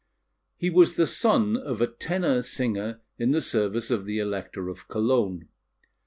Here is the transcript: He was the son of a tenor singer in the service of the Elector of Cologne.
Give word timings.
He 0.57 0.71
was 0.71 0.95
the 0.95 1.05
son 1.05 1.55
of 1.55 1.79
a 1.79 1.85
tenor 1.85 2.41
singer 2.41 3.01
in 3.19 3.29
the 3.29 3.39
service 3.39 3.91
of 3.91 4.05
the 4.05 4.17
Elector 4.17 4.67
of 4.67 4.87
Cologne. 4.87 5.47